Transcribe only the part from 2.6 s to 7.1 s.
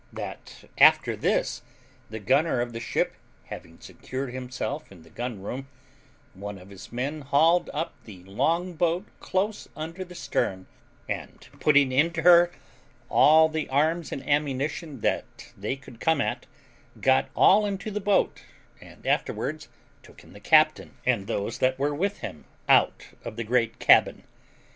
the ship having secured himself in the gun room, one of his